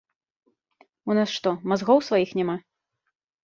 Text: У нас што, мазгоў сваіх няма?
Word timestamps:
У 1.11 1.17
нас 1.19 1.29
што, 1.37 1.49
мазгоў 1.73 2.05
сваіх 2.09 2.29
няма? 2.43 2.61